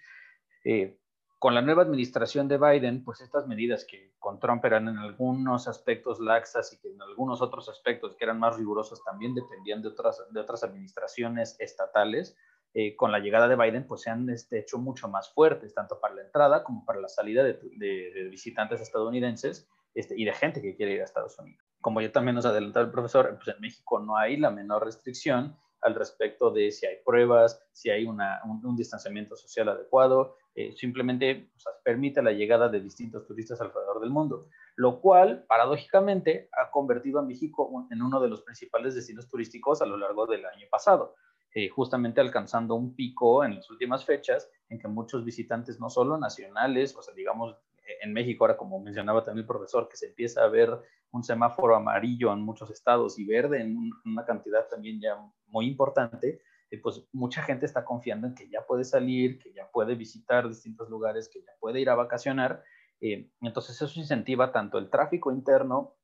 [0.64, 0.99] Eh,
[1.38, 5.69] con la nueva administración de Biden, pues estas medidas que con Trump eran en algunos
[5.69, 9.91] aspectos laxas y que en algunos otros aspectos que eran más rigurosas también dependían de
[9.91, 12.37] otras, administraciones estatales,
[12.75, 16.01] eh, con la llegada de Biden, pues se han este, hecho mucho más fuertes, tanto
[16.01, 20.75] para la entrada como para la salida de visitantes estadounidenses este, y de gente que
[20.75, 21.67] quiere ir a Estados Unidos.
[21.81, 25.57] Como ya también nos adelantó el profesor, pues en México no hay la menor restricción
[25.83, 31.51] al respecto de si hay pruebas, si hay una, un, distanciamiento social adecuado, eh, simplemente
[31.85, 37.23] permite la llegada de distintos turistas alrededor del mundo, lo cual paradójicamente ha convertido a
[37.23, 41.14] México en uno de los principales destinos turísticos a lo largo del año pasado.
[41.55, 46.19] Eh, justamente alcanzando un pico en las últimas fechas en que muchos visitantes, no solo
[46.19, 47.57] nacionales, o sea, digamos,
[48.01, 50.79] en México, ahora como mencionaba también el profesor, que se empieza a ver
[51.11, 56.41] un semáforo amarillo en muchos estados y verde en una cantidad también ya muy importante,
[56.71, 60.47] eh, pues mucha gente está confiando en que ya puede salir, que ya puede visitar
[60.49, 62.63] distintos lugares, que ya puede ir a vacacionar.
[63.01, 65.95] Eh, entonces eso incentiva tanto el tráfico interno,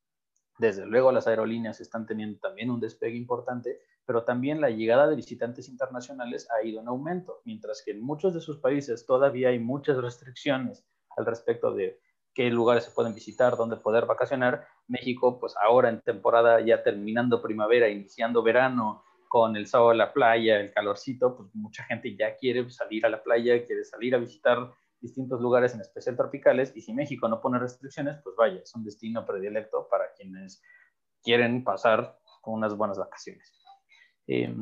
[0.58, 5.16] desde luego las aerolíneas están teniendo también un despegue importante, pero también la llegada de
[5.16, 9.58] visitantes internacionales ha ido en aumento, mientras que en muchos de sus países todavía hay
[9.58, 12.00] muchas restricciones al respecto de
[12.34, 14.66] qué lugares se pueden visitar, dónde poder vacacionar.
[14.88, 20.12] México, pues ahora en temporada ya terminando primavera, iniciando verano, con el sábado a la
[20.12, 24.18] playa, el calorcito, pues mucha gente ya quiere salir a la playa, quiere salir a
[24.18, 28.74] visitar distintos lugares, en especial tropicales, y si México no pone restricciones, pues vaya, es
[28.76, 30.62] un destino predilecto para quienes
[31.20, 33.60] quieren pasar unas buenas vacaciones.
[34.28, 34.54] Eh,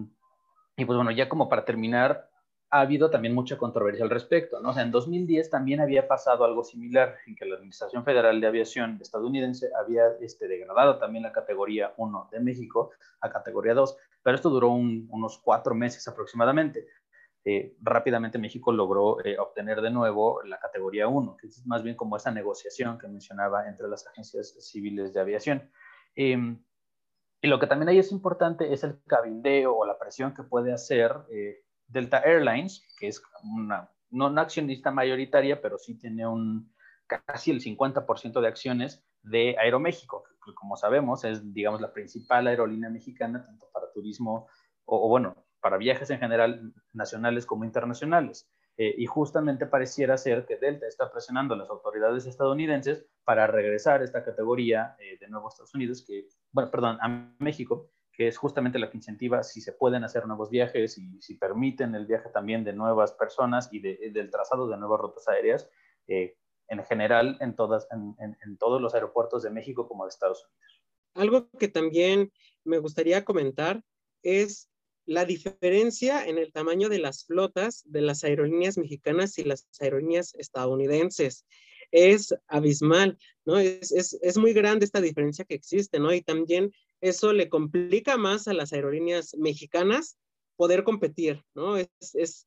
[0.76, 2.30] y pues bueno, ya como para terminar,
[2.72, 4.58] ha habido también mucha controversia al respecto.
[4.58, 4.70] ¿no?
[4.70, 8.46] O sea, en 2010 también había pasado algo similar, en que la Administración Federal de
[8.46, 14.34] Aviación estadounidense había este, degradado también la categoría 1 de México a categoría 2, pero
[14.34, 16.86] esto duró unos cuatro meses aproximadamente.
[17.44, 21.94] Eh, rápidamente México logró eh, obtener de nuevo la categoría 1, que es más bien
[21.94, 25.70] como esa negociación que mencionaba entre las agencias civiles de aviación.
[26.14, 26.64] Em,
[27.42, 30.72] y lo que también ahí es importante es el cabildeo o la presión que puede
[30.72, 31.60] hacer eh,
[31.92, 36.72] Delta Airlines, que es una, no una accionista mayoritaria, pero sí tiene un
[37.06, 42.90] casi el 50% de acciones de Aeroméxico, que como sabemos es, digamos, la principal aerolínea
[42.90, 44.48] mexicana, tanto para turismo
[44.84, 48.50] o, bueno, para viajes en general, nacionales como internacionales.
[48.78, 54.02] Eh, y justamente pareciera ser que Delta está presionando a las autoridades estadounidenses para regresar
[54.02, 58.36] esta categoría eh, de nuevo a Estados Unidos, que, bueno, perdón, a México, que es
[58.36, 62.28] justamente la que incentiva si se pueden hacer nuevos viajes y si permiten el viaje
[62.28, 65.68] también de nuevas personas y del trazado de nuevas rutas aéreas,
[66.06, 66.36] eh,
[66.68, 70.82] en general en, todas, en, todos los aeropuertos de México como de Estados Unidos.
[71.14, 72.32] Algo que también
[72.64, 73.82] me gustaría comentar
[74.22, 74.68] es
[75.04, 80.34] la diferencia en el tamaño de las flotas de las aerolíneas mexicanas y las aerolíneas
[80.34, 81.44] estadounidenses.
[81.90, 83.58] Es abismal, ¿no?
[83.58, 86.12] Es, es, es muy grande esta diferencia que existe, ¿no?
[86.14, 90.16] Y también eso le complica más a las aerolíneas mexicanas
[90.56, 91.76] poder competir, ¿no?
[91.76, 92.46] Es,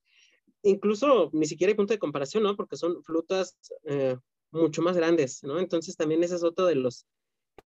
[0.63, 2.55] incluso ni siquiera hay punto de comparación, ¿no?
[2.55, 4.15] Porque son flotas eh,
[4.51, 5.59] mucho más grandes, ¿no?
[5.59, 7.05] Entonces también ese es otro de los,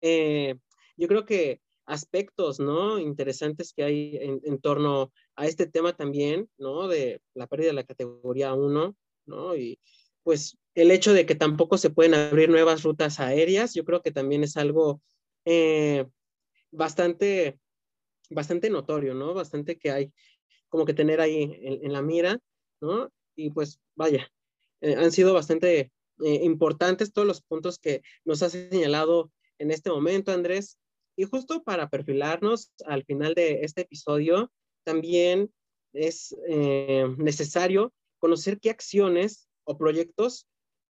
[0.03, 0.57] eh,
[0.97, 2.99] yo creo que aspectos, ¿no?
[2.99, 6.87] Interesantes que hay en, torno a este tema también, ¿no?
[6.87, 8.95] De la pérdida de la categoría 1,
[9.27, 9.57] ¿no?
[9.57, 9.81] Y
[10.23, 14.11] pues el hecho de que tampoco se pueden abrir nuevas rutas aéreas, yo creo que
[14.13, 15.01] también es algo
[15.47, 16.07] eh,
[16.75, 17.59] bastante,
[18.31, 19.35] bastante notorio, ¿no?
[19.35, 20.13] Bastante que hay
[20.69, 22.39] como que tener ahí en, la mira,
[22.81, 23.11] ¿no?
[23.37, 24.31] Y pues vaya,
[24.81, 25.93] eh, han sido bastante
[26.25, 30.79] eh, importantes todos los puntos que nos ha señalado en este momento, Andrés.
[31.17, 34.51] Y justo para perfilarnos al final de este episodio,
[34.83, 35.53] también
[35.93, 40.49] es eh, necesario conocer qué acciones o proyectos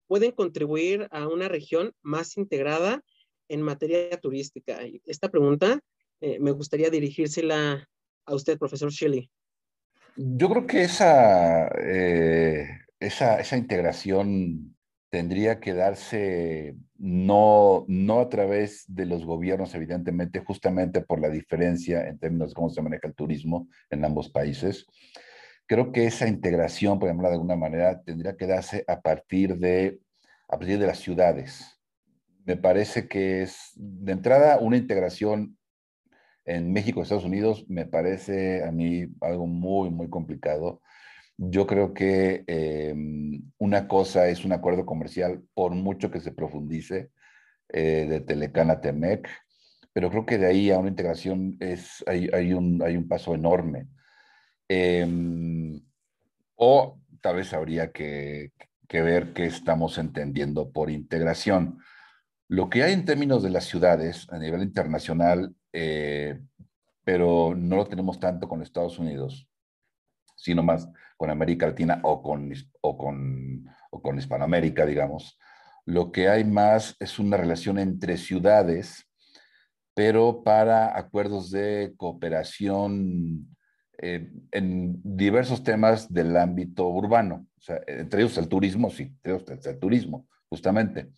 [0.08, 3.04] pueden contribuir a una región más integrada
[3.50, 4.80] en materia turística?
[5.06, 5.80] Esta pregunta
[6.22, 7.88] eh, me gustaría dirigírsela
[8.26, 9.30] a usted, profesor Shelley.
[10.16, 12.68] Yo creo que esa, eh,
[13.00, 14.76] esa, esa, integración
[15.10, 22.08] tendría que darse no, no a través de los gobiernos, evidentemente, justamente por la diferencia
[22.08, 24.88] en términos de cómo se maneja el turismo en ambos países.
[25.68, 30.00] Creo que esa integración, por ejemplo, de alguna manera, tendría que darse a partir de,
[30.48, 31.77] a partir de las ciudades
[32.48, 35.58] me parece que es de entrada una integración
[36.46, 40.82] en México Estados Unidos, me parece a mí algo muy, muy complicado.
[41.36, 47.12] Yo creo que em, una cosa es un acuerdo comercial, por mucho que se profundice,
[47.68, 49.28] eh, de Telecana a Temec,
[49.92, 53.36] pero creo que de ahí a una integración es, hay, hay, un, hay un paso
[53.36, 53.90] enorme.
[54.70, 55.82] Em,
[56.56, 58.54] o tal vez habría que,
[58.88, 61.80] que ver qué estamos entendiendo por integración.
[62.50, 66.40] Lo que hay en términos de las ciudades a nivel internacional, eh,
[67.04, 69.50] pero no lo tenemos tanto con Estados Unidos,
[70.36, 75.38] sino más con América Latina o con, o con, o con Hispanoamérica, digamos.
[75.86, 79.10] Lo que hay más es una relación entre ciudades,
[79.94, 83.56] pero para acuerdos de cooperación
[83.98, 87.48] eh, en diversos temas del ámbito urbano.
[87.88, 91.10] Entre ellos el turismo, sí, entre ellos el turismo, justamente.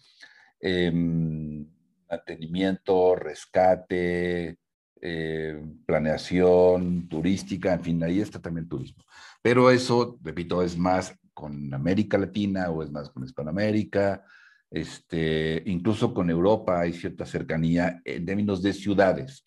[0.62, 1.66] Em,
[2.10, 4.58] mantenimiento, rescate,
[5.02, 9.04] eh, planeación turística, en fin, ahí está también turismo.
[9.42, 14.26] Pero eso, repito, es más con América Latina o es más con Hispanoamérica,
[14.70, 19.46] este, incluso con Europa hay cierta cercanía en términos de ciudades.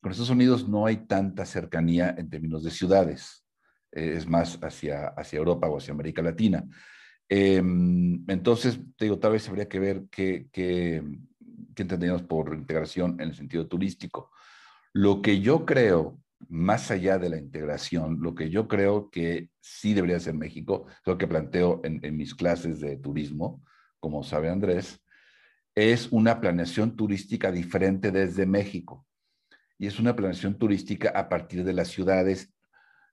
[0.00, 3.44] Con Estados Unidos no hay tanta cercanía en términos de ciudades,
[3.92, 6.64] eh, es más hacia, hacia Europa o hacia América Latina.
[7.34, 11.02] Em, entonces, te digo, tal vez habría que ver qué, qué,
[11.76, 14.30] entendemos por integración en el sentido turístico.
[14.92, 16.20] Lo que yo creo,
[16.50, 21.06] más allá de la integración, lo que yo creo que sí debería ser México, es
[21.06, 23.64] lo que planteo en, en mis clases de turismo,
[23.98, 25.00] como sabe Andrés,
[25.74, 29.06] es una planeación turística diferente desde México.
[29.78, 32.52] Y es una planeación turística a partir de las ciudades,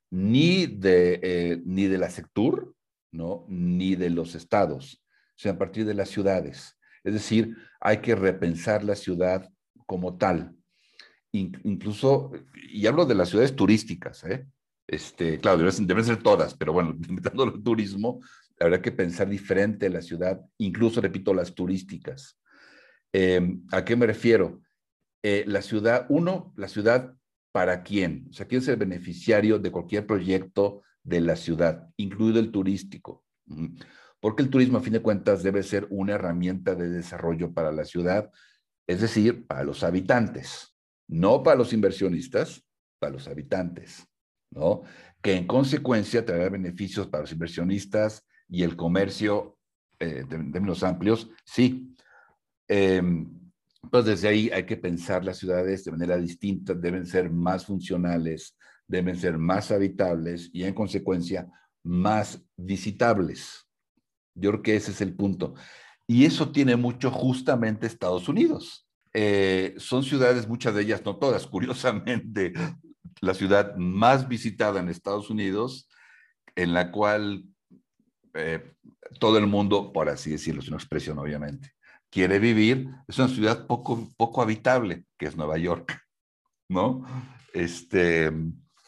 [0.09, 2.75] ni de, eh, ni de la sector,
[3.11, 3.45] ¿no?
[3.49, 5.03] ni de los estados,
[5.35, 6.77] sino a partir de las ciudades.
[7.03, 9.49] Es decir, hay que repensar la ciudad
[9.85, 10.55] como tal.
[11.31, 12.31] incluso,
[12.71, 14.47] y hablo de las ciudades turísticas, ¿eh?
[14.87, 18.21] Este, claro, deben, ser todas, pero bueno, inventando el turismo,
[18.59, 22.39] habrá que pensar diferente la ciudad, incluso, repito, las turísticas.
[23.13, 24.61] Em, ¿A qué me refiero?
[25.21, 27.13] Eh, la ciudad, uno, la ciudad
[27.51, 32.39] para quién, o sea, quién es el beneficiario de cualquier proyecto de la ciudad, incluido
[32.39, 33.23] el turístico.
[34.19, 37.85] Porque el turismo, a fin de cuentas, debe ser una herramienta de desarrollo para la
[37.85, 38.31] ciudad,
[38.87, 40.75] es decir, para los habitantes,
[41.07, 42.63] no para los inversionistas,
[42.99, 44.05] para los habitantes,
[44.51, 44.81] ¿no?
[45.21, 49.57] Que en consecuencia traerá beneficios para los inversionistas y el comercio
[49.99, 51.95] eh, de términos amplios, sí,
[52.69, 53.27] Em,
[53.89, 58.55] pues desde ahí hay que pensar las ciudades de manera distinta, deben ser más funcionales,
[58.89, 61.47] deben ser más habitables y en consecuencia
[61.83, 63.67] más visitables.
[64.35, 65.53] Yo creo que ese es el punto.
[66.07, 68.87] Y eso tiene mucho justamente Estados Unidos.
[69.13, 72.53] Eh, son ciudades, muchas de ellas, no todas, curiosamente,
[73.21, 75.87] la ciudad más visitada en Estados Unidos,
[76.55, 77.45] en la cual
[78.33, 78.73] eh,
[79.19, 81.73] todo el mundo, por así decirlo, es una expresión obviamente,
[82.09, 86.01] quiere vivir, es una ciudad poco, poco habitable, que es Nueva York,
[86.69, 87.03] ¿no?
[87.53, 88.31] Este,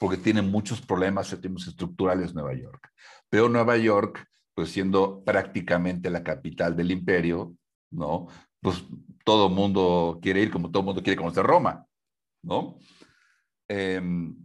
[0.01, 2.89] porque tiene muchos problemas estructurales Nueva York.
[3.29, 4.25] Pero Nueva York,
[4.55, 7.55] pues siendo prácticamente la capital del imperio,
[7.91, 8.25] ¿no?
[8.59, 8.83] Pues
[9.23, 11.85] todo mundo quiere ir como todo mundo quiere conocer Roma,
[12.41, 12.79] ¿no?
[13.67, 14.35] Em,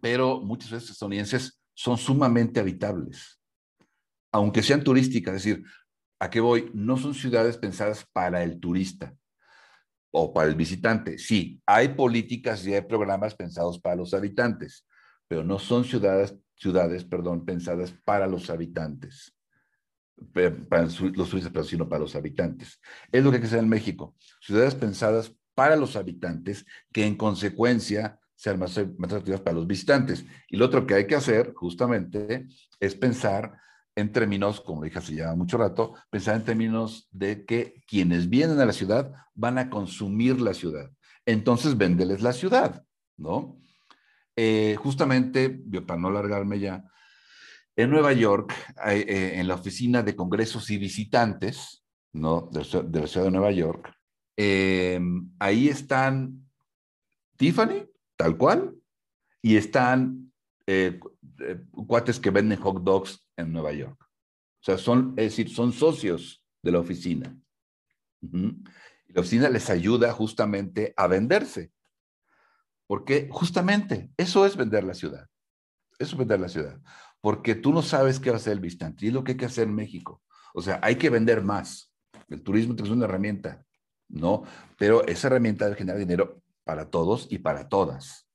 [0.00, 3.38] pero muchas veces estadounidenses son sumamente habitables,
[4.32, 5.64] aunque sean turísticas, es decir,
[6.20, 6.70] ¿A qué voy?
[6.74, 9.14] No son ciudades pensadas para el turista
[10.10, 11.18] o para el visitante.
[11.18, 14.86] Sí, hay políticas y hay programas pensados para los habitantes,
[15.26, 19.34] pero no son ciudades, ciudades perdón, pensadas para los habitantes,
[20.68, 22.80] para los turistas, sino para los habitantes.
[23.12, 24.14] Es lo que hay que hacer en México.
[24.40, 30.24] Ciudades pensadas para los habitantes que en consecuencia sean más, más atractivas para los visitantes.
[30.48, 32.46] Y lo otro que hay que hacer justamente
[32.78, 33.58] es pensar
[33.98, 38.60] en términos, como dije hace ya mucho rato, pensar en términos de que quienes vienen
[38.60, 40.88] a la ciudad van a consumir la ciudad.
[41.26, 42.84] Entonces, véndeles la ciudad,
[43.16, 43.60] ¿no?
[44.36, 45.50] Eh, justamente,
[45.84, 46.84] para no largarme ya,
[47.74, 48.54] en Nueva York,
[48.86, 52.48] eh, en la oficina de congresos y visitantes, ¿no?
[52.52, 52.60] De,
[53.00, 53.92] la ciudad de Nueva York,
[54.36, 55.00] eh,
[55.40, 56.48] ahí están
[57.36, 57.84] Tiffany,
[58.16, 58.76] tal cual,
[59.42, 60.32] y están
[61.86, 63.98] cuates que venden hot dogs en Nueva York.
[64.00, 67.34] O sea, son, es decir, son socios de la oficina.
[68.20, 71.72] Y la oficina les ayuda justamente a venderse.
[72.86, 75.26] Porque justamente eso es vender la ciudad.
[75.98, 76.80] Eso es vender la ciudad.
[77.20, 79.04] Porque tú no sabes qué va a ser el visitante.
[79.04, 80.22] Y es lo que hay que hacer en México.
[80.52, 81.94] O sea, hay que vender más.
[82.28, 83.64] El turismo es una herramienta,
[84.08, 84.42] ¿no?
[84.76, 88.27] Pero esa herramienta debe generar dinero para todos y para todas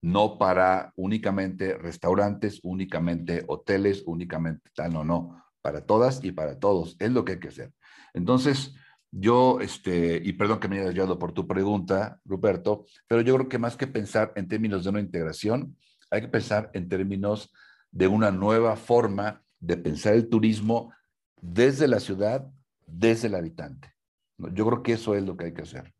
[0.00, 6.96] no para únicamente restaurantes, únicamente hoteles, únicamente tal, no, no, para todas y para todos,
[6.98, 7.72] es lo que hay que hacer.
[8.14, 8.74] Entonces,
[9.10, 13.48] yo, este, y perdón que me haya ayudado por tu pregunta, Ruperto, pero yo creo
[13.48, 15.76] que más que pensar en términos de una integración,
[16.10, 17.52] hay que pensar en términos
[17.90, 20.92] de una nueva forma de pensar el turismo
[21.40, 22.46] desde la ciudad,
[22.86, 23.92] desde el habitante.
[24.36, 25.92] Yo creo que eso es lo que hay que hacer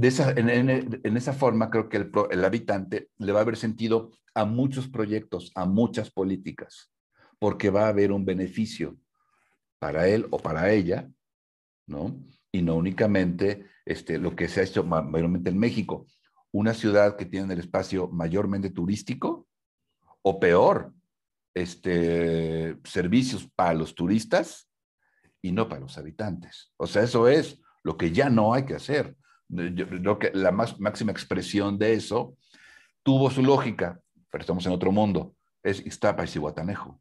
[0.00, 5.50] en, esa forma creo que el, habitante le va a haber sentido a muchos proyectos,
[5.56, 6.92] a muchas políticas,
[7.38, 8.96] porque va a haber un beneficio
[9.80, 11.10] para él o para ella,
[11.86, 12.16] ¿no?
[12.52, 16.06] Y no únicamente este, lo que se ha hecho mayormente en México,
[16.52, 19.48] una ciudad que tiene el espacio mayormente turístico,
[20.22, 20.92] o peor,
[21.54, 24.70] este, servicios para los turistas
[25.42, 26.72] y no para los habitantes.
[26.76, 29.16] O sea, eso es lo que ya no hay que hacer
[29.48, 32.36] yo creo que la más, máxima expresión de eso
[33.02, 37.00] tuvo su lógica, pero estamos en otro mundo, es Iztapa y Cihuatanejo.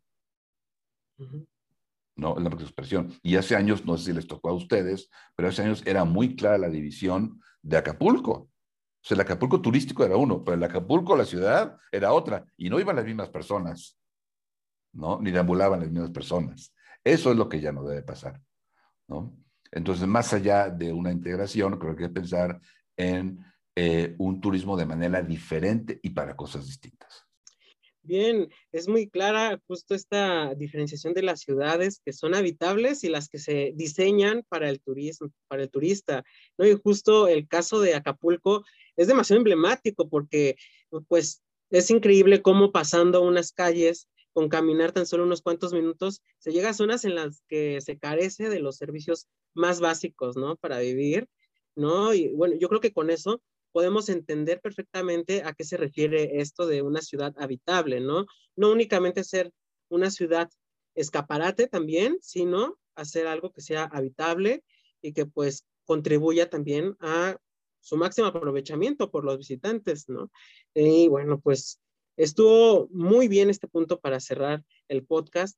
[2.16, 2.38] ¿no?
[2.38, 3.14] Es la máxima expresión.
[3.22, 6.36] Y hace años, no sé si les tocó a ustedes, pero hace años era muy
[6.36, 8.32] clara la división de Acapulco.
[8.32, 8.50] O
[9.02, 12.46] sea, el Acapulco turístico era uno, pero el Acapulco, la ciudad, era otra.
[12.58, 13.98] Y no iban las mismas personas,
[14.92, 15.22] ¿no?
[15.22, 16.74] Ni deambulaban las mismas personas.
[17.04, 18.42] Eso es lo que ya no debe pasar,
[19.08, 19.34] ¿no?
[19.72, 22.60] Entonces, más allá de una integración, creo que hay que pensar
[22.96, 23.40] en
[23.76, 27.28] eh, un turismo de manera diferente y para cosas distintas.
[28.08, 33.28] Bien, es muy clara justo esta diferenciación de las ciudades que son habitables y las
[33.28, 36.24] que se diseñan para el turismo, para el turista.
[36.58, 36.66] ¿no?
[36.66, 38.64] Y justo el caso de Acapulco
[38.96, 40.56] es demasiado emblemático porque
[41.10, 44.08] pues es increíble cómo pasando unas calles
[44.38, 47.98] con caminar tan solo unos cuantos minutos, se llega a zonas en las que se
[47.98, 50.58] carece de los servicios más básicos, ¿no?
[50.58, 51.28] Para vivir,
[51.76, 52.14] ¿no?
[52.14, 56.68] Y bueno, yo creo que con eso podemos entender perfectamente a qué se refiere esto
[56.68, 58.28] de una ciudad habitable, ¿no?
[58.56, 59.52] No únicamente ser
[59.90, 60.52] una ciudad
[60.94, 64.64] escaparate también, sino hacer algo que sea habitable
[65.02, 67.38] y que pues contribuya también a
[67.80, 70.30] su máximo aprovechamiento por los visitantes, ¿no?
[70.76, 71.80] Y bueno, pues
[72.18, 75.58] estuvo muy bien este punto para cerrar el podcast.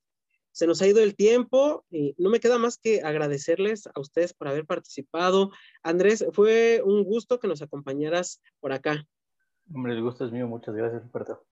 [0.51, 4.34] Se nos ha ido el tiempo y no me queda más que agradecerles a ustedes
[4.34, 5.51] por haber participado.
[5.84, 9.05] Andrés, fue un gusto que nos acompañaras por acá.
[9.74, 10.47] Hombre, el gusto es mío.
[10.47, 11.45] Muchas gracias, Roberto.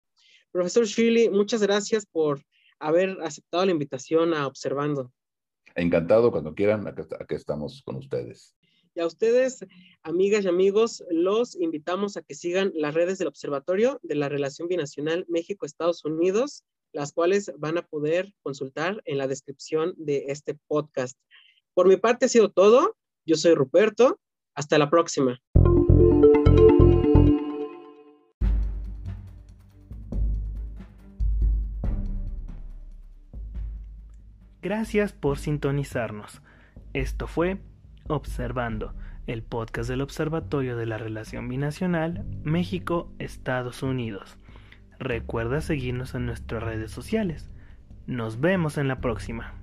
[0.52, 2.42] Profesor Shirley, muchas gracias por
[2.80, 5.12] haber aceptado la invitación a Observando.
[5.76, 8.56] Encantado, cuando quieran, aquí estamos con ustedes.
[8.98, 9.64] Y a ustedes,
[10.02, 14.68] amigas y amigos, los invitamos a que sigan las redes del Observatorio de la Relación
[14.68, 21.16] Binacional México-Estados Unidos las cuales van a poder consultar en la descripción de este podcast.
[21.76, 22.98] Por mi parte ha sido todo.
[23.24, 24.20] Yo soy Ruperto.
[24.56, 25.40] Hasta la próxima.
[34.64, 36.42] Gracias por sintonizarnos.
[36.94, 37.60] Esto fue
[38.10, 38.94] Observando,
[39.26, 44.38] el podcast del Observatorio de la Relación Binacional México-Estados Unidos.
[44.98, 47.50] Recuerda seguirnos en nuestras redes sociales.
[48.06, 49.57] Nos vemos en la próxima.